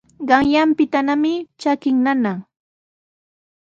Qanyaanpitanami 0.29 1.33
trakin 1.59 1.97
nana. 2.03 2.33